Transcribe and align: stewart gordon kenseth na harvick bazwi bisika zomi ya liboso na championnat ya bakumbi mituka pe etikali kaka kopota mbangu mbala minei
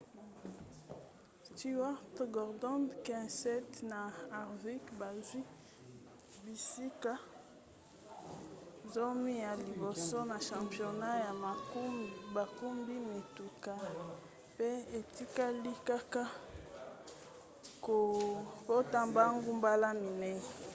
stewart 1.45 2.17
gordon 2.35 2.81
kenseth 3.07 3.73
na 3.91 3.99
harvick 4.29 4.83
bazwi 4.99 5.41
bisika 6.43 7.13
zomi 8.93 9.33
ya 9.45 9.51
liboso 9.65 10.17
na 10.31 10.37
championnat 10.47 11.17
ya 11.25 11.33
bakumbi 12.35 12.95
mituka 13.11 13.73
pe 14.57 14.69
etikali 14.99 15.71
kaka 15.87 16.23
kopota 17.85 18.99
mbangu 19.09 19.49
mbala 19.59 19.87
minei 20.01 20.43